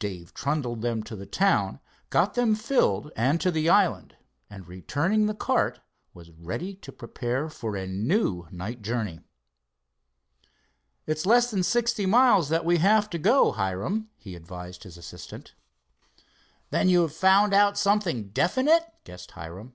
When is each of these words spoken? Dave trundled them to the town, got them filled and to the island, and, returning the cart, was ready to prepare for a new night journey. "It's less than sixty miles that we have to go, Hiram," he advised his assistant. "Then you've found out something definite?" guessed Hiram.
Dave 0.00 0.34
trundled 0.34 0.82
them 0.82 1.04
to 1.04 1.14
the 1.14 1.24
town, 1.24 1.78
got 2.10 2.34
them 2.34 2.56
filled 2.56 3.12
and 3.14 3.40
to 3.40 3.48
the 3.52 3.68
island, 3.68 4.16
and, 4.50 4.66
returning 4.66 5.26
the 5.26 5.34
cart, 5.34 5.78
was 6.12 6.32
ready 6.32 6.74
to 6.74 6.90
prepare 6.90 7.48
for 7.48 7.76
a 7.76 7.86
new 7.86 8.48
night 8.50 8.82
journey. 8.82 9.20
"It's 11.06 11.26
less 11.26 11.48
than 11.52 11.62
sixty 11.62 12.06
miles 12.06 12.48
that 12.48 12.64
we 12.64 12.78
have 12.78 13.08
to 13.10 13.18
go, 13.20 13.52
Hiram," 13.52 14.08
he 14.16 14.34
advised 14.34 14.82
his 14.82 14.98
assistant. 14.98 15.54
"Then 16.70 16.88
you've 16.88 17.14
found 17.14 17.54
out 17.54 17.78
something 17.78 18.30
definite?" 18.30 18.82
guessed 19.04 19.30
Hiram. 19.30 19.74